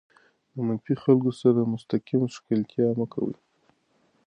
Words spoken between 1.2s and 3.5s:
سره مستقیم ښکېلتیا مه کوئ.